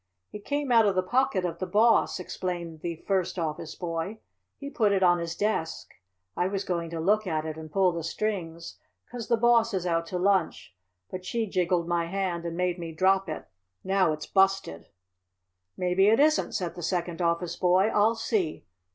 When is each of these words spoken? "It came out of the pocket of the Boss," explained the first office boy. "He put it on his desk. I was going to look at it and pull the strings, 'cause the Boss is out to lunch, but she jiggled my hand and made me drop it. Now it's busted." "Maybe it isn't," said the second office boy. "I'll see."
"It 0.33 0.45
came 0.45 0.71
out 0.71 0.87
of 0.87 0.95
the 0.95 1.03
pocket 1.03 1.45
of 1.45 1.59
the 1.59 1.67
Boss," 1.67 2.19
explained 2.19 2.79
the 2.81 2.95
first 3.07 3.37
office 3.37 3.75
boy. 3.75 4.17
"He 4.57 4.71
put 4.71 4.91
it 4.91 5.03
on 5.03 5.19
his 5.19 5.35
desk. 5.35 5.89
I 6.35 6.47
was 6.47 6.63
going 6.63 6.89
to 6.89 6.99
look 6.99 7.27
at 7.27 7.45
it 7.45 7.55
and 7.55 7.71
pull 7.71 7.91
the 7.91 8.01
strings, 8.03 8.79
'cause 9.11 9.27
the 9.27 9.37
Boss 9.37 9.75
is 9.75 9.85
out 9.85 10.07
to 10.07 10.17
lunch, 10.17 10.75
but 11.11 11.23
she 11.23 11.45
jiggled 11.45 11.87
my 11.87 12.07
hand 12.07 12.45
and 12.45 12.57
made 12.57 12.79
me 12.79 12.91
drop 12.93 13.29
it. 13.29 13.45
Now 13.83 14.11
it's 14.11 14.25
busted." 14.25 14.89
"Maybe 15.77 16.07
it 16.07 16.19
isn't," 16.19 16.53
said 16.53 16.73
the 16.73 16.81
second 16.81 17.21
office 17.21 17.55
boy. 17.55 17.89
"I'll 17.93 18.15
see." 18.15 18.65